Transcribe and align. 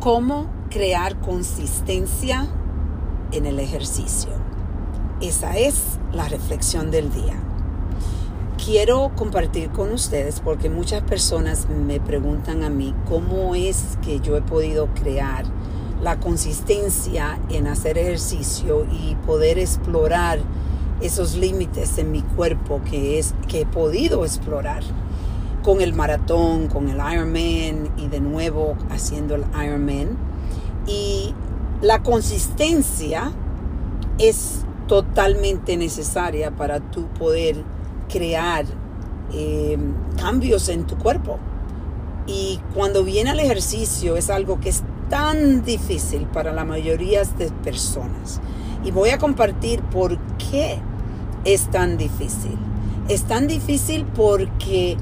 ¿Cómo 0.00 0.46
crear 0.70 1.20
consistencia 1.20 2.48
en 3.32 3.44
el 3.44 3.58
ejercicio? 3.58 4.30
Esa 5.20 5.58
es 5.58 5.98
la 6.10 6.26
reflexión 6.26 6.90
del 6.90 7.12
día. 7.12 7.38
Quiero 8.64 9.12
compartir 9.14 9.68
con 9.68 9.92
ustedes 9.92 10.40
porque 10.40 10.70
muchas 10.70 11.02
personas 11.02 11.68
me 11.68 12.00
preguntan 12.00 12.62
a 12.62 12.70
mí 12.70 12.94
cómo 13.10 13.54
es 13.54 13.98
que 14.00 14.20
yo 14.20 14.38
he 14.38 14.40
podido 14.40 14.86
crear 14.94 15.44
la 16.02 16.18
consistencia 16.18 17.38
en 17.50 17.66
hacer 17.66 17.98
ejercicio 17.98 18.86
y 18.90 19.16
poder 19.26 19.58
explorar 19.58 20.38
esos 21.02 21.36
límites 21.36 21.98
en 21.98 22.10
mi 22.10 22.22
cuerpo 22.22 22.80
que 22.90 23.18
es 23.18 23.34
que 23.48 23.60
he 23.60 23.66
podido 23.66 24.24
explorar 24.24 24.82
con 25.62 25.80
el 25.80 25.94
maratón, 25.94 26.68
con 26.68 26.88
el 26.88 26.96
Ironman 26.96 27.90
y 27.96 28.08
de 28.08 28.20
nuevo 28.20 28.76
haciendo 28.90 29.34
el 29.34 29.44
Ironman. 29.64 30.16
Y 30.86 31.34
la 31.82 32.02
consistencia 32.02 33.32
es 34.18 34.64
totalmente 34.86 35.76
necesaria 35.76 36.50
para 36.50 36.80
tú 36.80 37.06
poder 37.18 37.62
crear 38.08 38.64
eh, 39.32 39.78
cambios 40.18 40.68
en 40.68 40.86
tu 40.86 40.96
cuerpo. 40.98 41.38
Y 42.26 42.60
cuando 42.74 43.04
viene 43.04 43.30
al 43.30 43.40
ejercicio 43.40 44.16
es 44.16 44.30
algo 44.30 44.60
que 44.60 44.68
es 44.68 44.82
tan 45.08 45.64
difícil 45.64 46.26
para 46.26 46.52
la 46.52 46.64
mayoría 46.64 47.22
de 47.24 47.50
personas. 47.64 48.40
Y 48.84 48.90
voy 48.92 49.10
a 49.10 49.18
compartir 49.18 49.82
por 49.82 50.18
qué 50.36 50.78
es 51.44 51.70
tan 51.70 51.96
difícil. 51.96 52.56
Es 53.08 53.24
tan 53.24 53.46
difícil 53.46 54.06
porque 54.06 54.96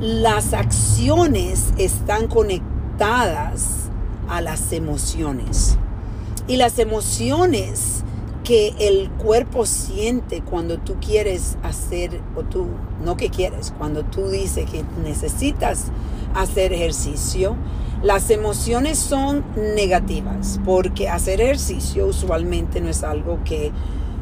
las 0.00 0.54
acciones 0.54 1.72
están 1.76 2.28
conectadas 2.28 3.88
a 4.28 4.40
las 4.40 4.72
emociones. 4.72 5.76
Y 6.46 6.56
las 6.56 6.78
emociones 6.78 8.04
que 8.44 8.74
el 8.78 9.10
cuerpo 9.10 9.66
siente 9.66 10.40
cuando 10.40 10.78
tú 10.78 10.96
quieres 11.00 11.58
hacer, 11.62 12.20
o 12.36 12.44
tú, 12.44 12.68
no 13.04 13.16
que 13.16 13.28
quieres, 13.28 13.74
cuando 13.76 14.04
tú 14.04 14.28
dices 14.28 14.70
que 14.70 14.84
necesitas 15.04 15.86
hacer 16.34 16.72
ejercicio, 16.72 17.56
las 18.02 18.30
emociones 18.30 18.98
son 18.98 19.44
negativas, 19.74 20.60
porque 20.64 21.08
hacer 21.08 21.40
ejercicio 21.40 22.06
usualmente 22.06 22.80
no 22.80 22.88
es 22.88 23.02
algo 23.02 23.40
que 23.44 23.72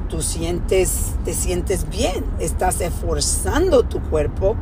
tú 0.09 0.23
sientes, 0.23 1.13
te 1.25 1.35
sientes 1.35 1.89
bien, 1.91 2.25
estás 2.41 2.81
esforzando 2.81 3.83
tu 3.83 4.01
cuerpo 4.01 4.57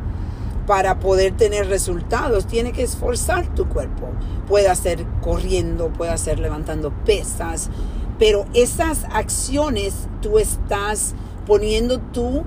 para 0.65 0.99
poder 0.99 1.35
tener 1.35 1.67
resultados, 1.67 2.47
tiene 2.47 2.71
que 2.71 2.83
esforzar 2.83 3.53
tu 3.53 3.67
cuerpo. 3.67 4.07
Puede 4.47 4.73
ser 4.75 5.05
corriendo, 5.21 5.89
puede 5.89 6.17
ser 6.17 6.39
levantando 6.39 6.91
pesas, 7.05 7.69
pero 8.17 8.45
esas 8.53 9.05
acciones 9.11 10.07
tú 10.21 10.39
estás 10.39 11.13
poniendo 11.45 11.99
tú, 11.99 12.43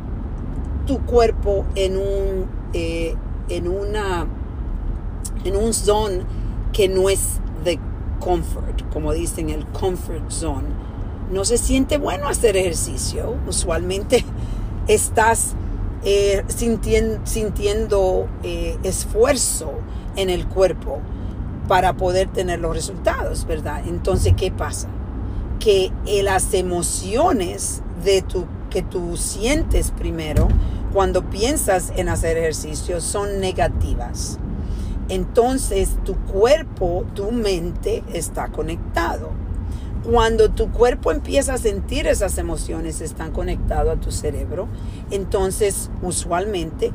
tu 0.86 1.00
cuerpo 1.04 1.64
en 1.74 1.96
un, 1.96 2.46
eh, 2.72 3.14
en 3.48 3.68
una, 3.68 4.26
en 5.44 5.56
un 5.56 5.72
zone 5.72 6.22
que 6.72 6.88
no 6.88 7.08
es 7.08 7.40
de 7.64 7.78
comfort, 8.20 8.82
como 8.92 9.12
dicen 9.12 9.50
el 9.50 9.66
comfort 9.66 10.30
zone. 10.30 10.68
No 11.30 11.44
se 11.44 11.58
siente 11.58 11.98
bueno 11.98 12.26
hacer 12.26 12.56
ejercicio. 12.56 13.36
Usualmente 13.46 14.24
estás 14.88 15.54
eh, 16.04 16.44
sintiendo, 16.48 18.28
eh, 18.42 18.78
esfuerzo 18.82 19.72
en 20.16 20.30
el 20.30 20.46
cuerpo 20.46 21.00
para 21.66 21.96
poder 21.96 22.28
tener 22.28 22.60
los 22.60 22.74
resultados, 22.74 23.46
¿verdad? 23.46 23.82
Entonces, 23.86 24.34
¿qué 24.36 24.50
pasa? 24.50 24.88
Que 25.60 25.92
eh, 26.06 26.22
las 26.22 26.54
emociones 26.54 27.82
de 28.04 28.24
que 28.70 28.82
tú 28.82 29.16
sientes 29.16 29.90
primero 29.90 30.48
cuando 30.92 31.28
piensas 31.28 31.92
en 31.96 32.08
hacer 32.08 32.36
ejercicio 32.36 33.00
son 33.00 33.40
negativas. 33.40 34.38
Entonces 35.08 35.90
tu 36.04 36.14
cuerpo, 36.16 37.04
tu 37.14 37.32
mente 37.32 38.04
está 38.12 38.48
conectado. 38.48 39.30
Cuando 40.04 40.50
tu 40.50 40.70
cuerpo 40.70 41.12
empieza 41.12 41.54
a 41.54 41.58
sentir 41.58 42.06
esas 42.06 42.38
emociones, 42.38 43.00
están 43.00 43.32
conectados 43.32 43.96
a 43.96 44.00
tu 44.00 44.12
cerebro, 44.12 44.68
entonces 45.10 45.90
usualmente 46.02 46.92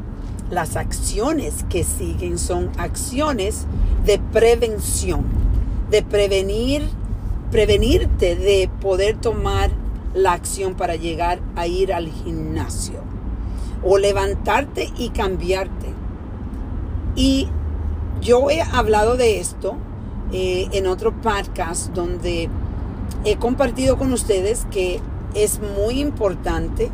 las 0.50 0.75
acciones 0.75 1.66
que 1.69 1.84
siguen 1.84 2.38
son 2.38 2.72
acciones 2.78 3.66
de 4.06 4.19
prevención, 4.19 5.25
de 5.90 6.02
prevenir, 6.02 6.84
prevenirte 7.52 8.36
de 8.36 8.69
poder 8.81 9.18
tomar 9.18 9.72
la 10.13 10.34
acción 10.34 10.75
para 10.75 10.96
llegar 10.96 11.40
a 11.56 11.68
ir 11.68 11.94
al 11.94 12.08
gimnasio 12.08 13.02
o 13.84 13.97
levantarte 13.97 14.92
y 14.97 15.09
cambiarte. 15.09 15.94
Y 17.16 17.47
yo 18.22 18.50
he 18.50 18.62
hablado 18.62 19.18
de 19.18 19.40
esto 19.40 19.75
eh, 20.31 20.68
en 20.72 20.88
otro 20.88 21.13
podcast 21.22 21.94
donde 21.94 22.50
he 23.24 23.38
compartido 23.38 23.97
con 23.97 24.13
ustedes 24.13 24.66
que 24.72 25.00
es 25.34 25.59
muy 25.78 26.00
importante 26.00 26.90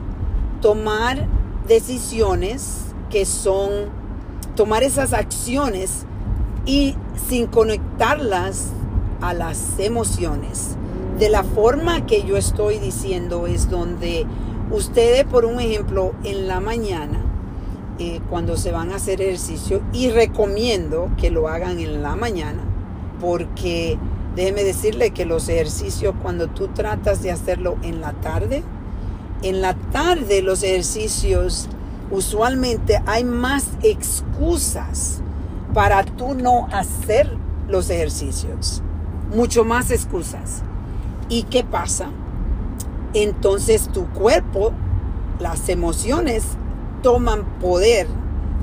tomar 0.62 1.28
decisiones 1.68 2.94
que 3.10 3.26
son, 3.26 3.90
tomar 4.56 4.84
esas 4.84 5.14
acciones 5.14 6.06
y 6.66 6.96
sin 7.28 7.48
conectarlas 7.48 8.70
a 9.22 9.34
las 9.34 9.80
emociones. 9.80 10.76
De 11.18 11.30
la 11.30 11.44
forma 11.44 12.06
que 12.06 12.24
yo 12.24 12.38
estoy 12.38 12.80
diciendo 12.80 13.48
es 13.48 13.70
donde 13.70 14.26
ustedes, 14.72 15.26
por 15.26 15.46
un 15.46 15.60
ejemplo, 15.60 16.14
en 16.24 16.48
la 16.48 16.60
mañana, 16.60 17.20
eh, 17.98 18.22
cuando 18.30 18.56
se 18.56 18.72
van 18.72 18.92
a 18.92 18.96
hacer 18.96 19.22
ejercicio, 19.22 19.82
y 19.92 20.10
recomiendo 20.10 21.10
que 21.18 21.32
lo 21.32 21.50
hagan 21.50 21.80
en 21.80 22.02
la 22.02 22.16
mañana, 22.16 22.64
porque 23.20 23.98
Déjeme 24.40 24.64
decirle 24.64 25.12
que 25.12 25.26
los 25.26 25.50
ejercicios, 25.50 26.16
cuando 26.22 26.48
tú 26.48 26.70
tratas 26.70 27.22
de 27.22 27.30
hacerlo 27.30 27.76
en 27.84 28.00
la 28.00 28.14
tarde, 28.14 28.64
en 29.42 29.60
la 29.60 29.74
tarde 29.74 30.42
los 30.42 30.64
ejercicios, 30.64 31.68
usualmente 32.10 33.02
hay 33.06 33.26
más 33.26 33.68
excusas 33.84 35.20
para 35.74 36.06
tú 36.06 36.36
no 36.36 36.70
hacer 36.72 37.36
los 37.68 37.90
ejercicios. 37.90 38.82
Mucho 39.36 39.66
más 39.66 39.92
excusas. 39.92 40.62
¿Y 41.28 41.44
qué 41.44 41.66
pasa? 41.66 42.10
Entonces 43.14 43.90
tu 43.90 44.06
cuerpo, 44.06 44.72
las 45.42 45.68
emociones 45.68 46.46
toman 47.04 47.44
poder 47.60 48.08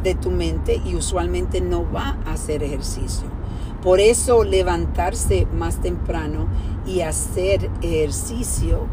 de 0.02 0.14
tu 0.14 0.30
mente 0.30 0.80
y 0.86 0.94
usualmente 0.94 1.60
no 1.60 1.84
va 1.92 2.16
a 2.24 2.32
hacer 2.32 2.62
ejercicio. 2.62 3.35
Por 3.82 4.00
eso 4.00 4.44
levantarse 4.44 5.46
más 5.52 5.80
temprano 5.80 6.46
y 6.86 7.02
hacer 7.02 7.70
ejercicio 7.82 8.86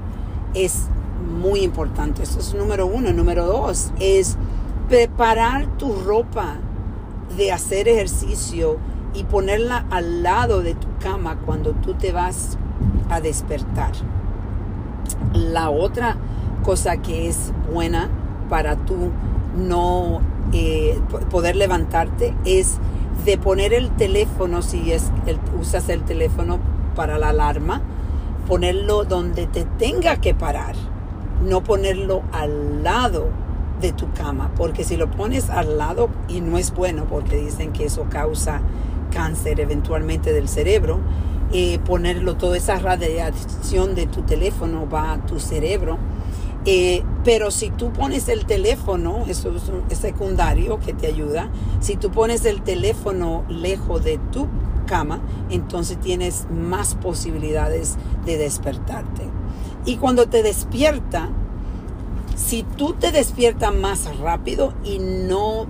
es 0.54 0.88
muy 1.40 1.62
importante. 1.62 2.24
Eso 2.24 2.40
es 2.40 2.54
número 2.54 2.86
uno. 2.86 3.12
Número 3.12 3.46
dos 3.46 3.92
es 4.00 4.38
preparar 4.90 5.66
tu 5.78 5.94
ropa 5.96 6.58
de 7.38 7.52
hacer 7.52 7.88
ejercicio 7.88 8.78
y 9.14 9.24
ponerla 9.24 9.86
al 9.90 10.24
lado 10.24 10.62
de 10.62 10.76
tu 10.76 10.88
cama 11.00 11.38
cuando 11.46 11.72
tú 11.72 11.94
te 11.94 12.12
vas 12.12 12.58
a 13.10 13.22
despertar. 13.22 13.92
La 15.34 15.70
otra 15.70 16.18
cosa 16.64 16.98
que 16.98 17.28
es 17.28 17.54
buena 17.72 18.10
para 18.50 18.76
tú 18.76 19.12
no 19.56 20.22
eh, 20.52 21.00
poder 21.30 21.56
levantarte 21.56 22.36
es 22.46 22.78
de 23.25 23.38
poner 23.38 23.74
el 23.74 23.90
teléfono, 23.91 24.62
si 24.62 24.91
es 24.91 25.12
usas 25.59 25.90
el 25.90 26.03
teléfono 26.03 26.60
para 26.95 27.18
la 27.18 27.30
alarma, 27.30 27.81
ponerlo 28.48 29.06
donde 29.06 29.48
te 29.48 29.63
tenga 29.63 30.18
que 30.18 30.33
parar, 30.33 30.75
no 31.48 31.63
ponerlo 31.63 32.24
al 32.31 32.83
lado 32.83 33.30
de 33.81 33.92
tu 33.94 34.12
cama, 34.13 34.51
porque 34.56 34.83
si 34.83 34.98
lo 34.98 35.10
pones 35.10 35.50
al 35.50 35.77
lado, 35.77 36.10
y 36.27 36.42
no 36.42 36.57
es 36.57 36.74
bueno, 36.74 37.06
porque 37.10 37.38
dicen 37.38 37.71
que 37.71 37.86
eso 37.86 38.06
causa 38.10 38.62
cáncer 39.12 39.59
eventualmente 39.59 40.33
del 40.33 40.48
cerebro, 40.48 41.00
eh, 41.51 41.80
ponerlo, 41.86 42.36
toda 42.36 42.57
esa 42.57 42.80
radiación 42.80 43.95
de 43.95 44.07
tu 44.07 44.24
teléfono 44.24 44.89
va 44.89 45.13
a 45.13 45.25
tu 45.25 45.39
cerebro, 45.39 45.98
eh, 46.65 47.04
pero 47.24 47.51
si 47.51 47.69
tú 47.69 47.92
pones 47.92 48.30
el 48.30 48.45
teléfono, 48.45 49.25
eso 49.27 49.54
es, 49.89 49.98
secundario 49.98 50.80
que 50.80 50.94
te 50.94 51.07
ayuda, 51.07 51.50
si 51.80 51.95
tú 51.95 52.12
pones 52.12 52.45
el 52.45 52.62
teléfono 52.62 53.44
lejos 53.50 54.04
de 54.04 54.18
tu 54.31 54.48
cama, 54.86 55.21
entonces 55.50 56.00
tienes 56.00 56.48
más 56.50 56.95
posibilidades 56.95 57.98
de 58.25 58.38
despertarte. 58.38 59.24
Y 59.86 59.98
cuando 59.98 60.27
te 60.27 60.44
despierta, 60.44 61.30
si 62.36 62.63
tú 62.63 62.94
te 62.94 63.12
despiertas 63.12 63.74
más 63.74 64.18
rápido 64.18 64.74
y 64.83 65.00
no, 65.00 65.68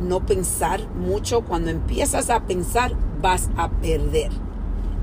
no 0.00 0.26
pensar 0.26 0.88
mucho, 0.90 1.42
cuando 1.42 1.70
empiezas 1.70 2.30
a 2.30 2.44
pensar 2.44 2.94
vas 3.20 3.48
a 3.56 3.70
perder 3.70 4.30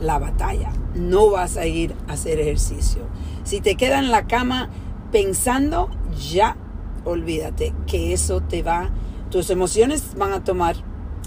la 0.01 0.19
batalla. 0.19 0.71
No 0.95 1.31
vas 1.31 1.57
a 1.57 1.65
ir 1.65 1.95
a 2.07 2.13
hacer 2.13 2.39
ejercicio. 2.39 3.03
Si 3.43 3.61
te 3.61 3.75
quedas 3.75 3.99
en 3.99 4.11
la 4.11 4.27
cama 4.27 4.69
pensando, 5.13 5.91
ya 6.31 6.57
olvídate 7.05 7.71
que 7.85 8.13
eso 8.13 8.41
te 8.41 8.63
va, 8.63 8.89
tus 9.29 9.51
emociones 9.51 10.15
van 10.17 10.33
a 10.33 10.43
tomar 10.43 10.75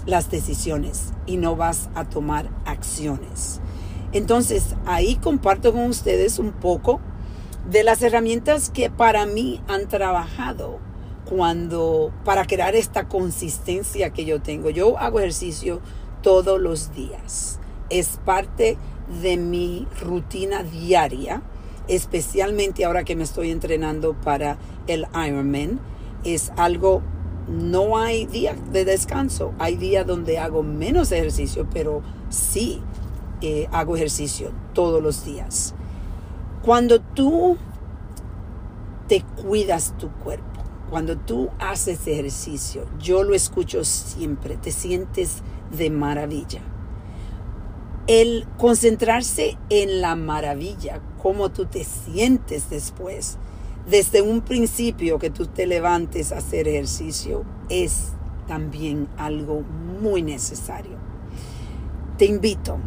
las 0.05 0.29
decisiones 0.29 1.13
y 1.25 1.37
no 1.37 1.55
vas 1.55 1.89
a 1.95 2.03
tomar 2.03 2.49
acciones. 2.65 3.61
Entonces 4.11 4.75
ahí 4.85 5.15
comparto 5.15 5.71
con 5.71 5.85
ustedes 5.85 6.37
un 6.37 6.51
poco 6.51 6.99
de 7.69 7.83
las 7.83 8.01
herramientas 8.01 8.69
que 8.69 8.89
para 8.89 9.25
mí 9.25 9.61
han 9.69 9.87
trabajado 9.87 10.79
cuando 11.23 12.11
para 12.25 12.45
crear 12.45 12.75
esta 12.75 13.07
consistencia 13.07 14.11
que 14.11 14.25
yo 14.25 14.41
tengo. 14.41 14.69
Yo 14.69 14.97
hago 14.97 15.19
ejercicio 15.19 15.79
todos 16.21 16.59
los 16.59 16.93
días. 16.93 17.59
Es 17.89 18.19
parte 18.25 18.77
de 19.21 19.37
mi 19.37 19.87
rutina 20.01 20.63
diaria, 20.63 21.41
especialmente 21.87 22.85
ahora 22.85 23.03
que 23.03 23.15
me 23.15 23.23
estoy 23.23 23.51
entrenando 23.51 24.13
para 24.13 24.57
el 24.87 25.07
Ironman. 25.13 25.79
Es 26.23 26.51
algo, 26.57 27.01
no 27.47 27.97
hay 27.97 28.25
día 28.25 28.55
de 28.71 28.85
descanso. 28.85 29.53
Hay 29.59 29.75
días 29.75 30.05
donde 30.05 30.39
hago 30.39 30.63
menos 30.63 31.11
ejercicio, 31.11 31.67
pero 31.71 32.01
sí 32.29 32.81
eh, 33.41 33.67
hago 33.71 33.95
ejercicio 33.95 34.51
todos 34.73 35.01
los 35.01 35.23
días. 35.25 35.75
Cuando 36.63 36.99
tú 36.99 37.57
te 39.07 39.21
cuidas 39.21 39.93
tu 39.97 40.09
cuerpo, 40.09 40.63
cuando 40.89 41.17
tú 41.17 41.49
haces 41.59 42.07
ejercicio, 42.07 42.85
yo 42.99 43.23
lo 43.23 43.35
escucho 43.35 43.83
siempre, 43.83 44.57
te 44.57 44.71
sientes 44.71 45.43
de 45.71 45.89
maravilla. 45.89 46.61
El 48.07 48.47
concentrarse 48.57 49.57
en 49.69 50.01
la 50.01 50.15
maravilla, 50.15 51.01
cómo 51.27 51.49
tú 51.49 51.65
te 51.65 51.83
sientes 51.83 52.69
después, 52.69 53.37
desde 53.85 54.21
un 54.21 54.39
principio 54.39 55.19
que 55.19 55.29
tú 55.29 55.45
te 55.45 55.67
levantes 55.67 56.31
a 56.31 56.37
hacer 56.37 56.69
ejercicio, 56.69 57.43
es 57.67 58.13
también 58.47 59.09
algo 59.17 59.61
muy 60.01 60.21
necesario. 60.21 60.95
Te 62.17 62.27
invito 62.27 62.77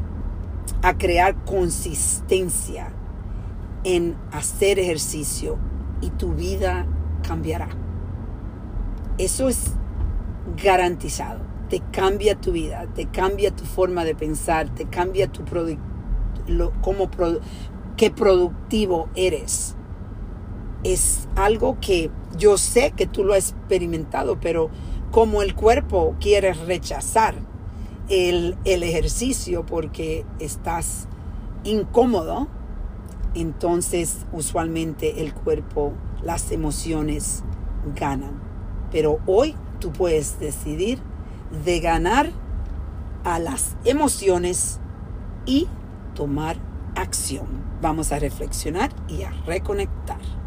a 0.80 0.96
crear 0.96 1.44
consistencia 1.44 2.90
en 3.84 4.16
hacer 4.32 4.78
ejercicio 4.78 5.58
y 6.00 6.08
tu 6.08 6.32
vida 6.32 6.86
cambiará. 7.22 7.68
Eso 9.18 9.50
es 9.50 9.72
garantizado. 10.56 11.40
Te 11.68 11.80
cambia 11.92 12.40
tu 12.40 12.52
vida, 12.52 12.86
te 12.94 13.04
cambia 13.04 13.54
tu 13.54 13.64
forma 13.64 14.02
de 14.06 14.14
pensar, 14.14 14.74
te 14.74 14.86
cambia 14.86 15.30
tu 15.30 15.44
cómo 16.80 17.10
qué 18.00 18.10
productivo 18.10 19.10
eres. 19.14 19.76
Es 20.84 21.28
algo 21.36 21.76
que 21.82 22.10
yo 22.38 22.56
sé 22.56 22.92
que 22.92 23.06
tú 23.06 23.24
lo 23.24 23.34
has 23.34 23.50
experimentado, 23.50 24.40
pero 24.40 24.70
como 25.10 25.42
el 25.42 25.54
cuerpo 25.54 26.16
quiere 26.18 26.54
rechazar 26.54 27.34
el, 28.08 28.56
el 28.64 28.84
ejercicio 28.84 29.66
porque 29.66 30.24
estás 30.38 31.08
incómodo, 31.62 32.48
entonces 33.34 34.24
usualmente 34.32 35.20
el 35.20 35.34
cuerpo, 35.34 35.92
las 36.22 36.52
emociones 36.52 37.44
ganan. 37.94 38.40
Pero 38.90 39.18
hoy 39.26 39.54
tú 39.78 39.92
puedes 39.92 40.40
decidir 40.40 41.00
de 41.66 41.80
ganar 41.80 42.30
a 43.24 43.38
las 43.38 43.76
emociones 43.84 44.80
y 45.44 45.68
tomar 46.14 46.69
acción. 47.00 47.46
Vamos 47.80 48.12
a 48.12 48.18
reflexionar 48.18 48.90
y 49.08 49.22
a 49.22 49.30
reconectar. 49.46 50.39